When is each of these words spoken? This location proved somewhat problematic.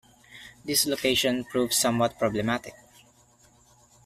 This 0.65 0.87
location 0.87 1.43
proved 1.43 1.73
somewhat 1.73 2.17
problematic. 2.17 2.73